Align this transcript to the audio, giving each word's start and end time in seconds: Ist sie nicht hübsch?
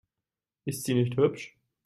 Ist 0.65 0.85
sie 0.85 0.95
nicht 0.95 1.15
hübsch? 1.15 1.55